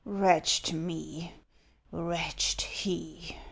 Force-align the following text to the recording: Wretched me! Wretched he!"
Wretched 0.03 0.73
me! 0.73 1.31
Wretched 1.91 2.61
he!" 2.61 3.35